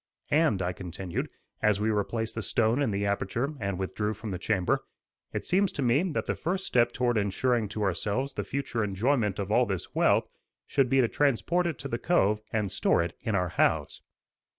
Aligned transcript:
"And," 0.31 0.63
I 0.63 0.73
continued, 0.73 1.29
as 1.61 1.79
we 1.79 1.91
replaced 1.91 2.33
the 2.33 2.41
stone 2.41 2.81
in 2.81 2.89
the 2.89 3.05
aperture 3.05 3.53
and 3.59 3.77
withdrew 3.77 4.15
from 4.15 4.31
the 4.31 4.39
chamber, 4.39 4.79
"it 5.31 5.45
seems 5.45 5.71
to 5.73 5.83
me 5.83 6.01
that 6.13 6.25
the 6.25 6.33
first 6.33 6.65
step 6.65 6.91
toward 6.91 7.19
ensuring 7.19 7.69
to 7.69 7.83
ourselves 7.83 8.33
the 8.33 8.43
future 8.43 8.83
enjoyment 8.83 9.37
of 9.37 9.51
all 9.51 9.67
this 9.67 9.93
wealth, 9.93 10.27
should 10.65 10.89
be 10.89 11.01
to 11.01 11.07
transport 11.07 11.67
it 11.67 11.77
to 11.77 11.87
the 11.87 11.99
cove 11.99 12.41
and 12.51 12.71
store 12.71 13.03
it 13.03 13.13
in 13.21 13.35
our 13.35 13.49
house." 13.49 14.01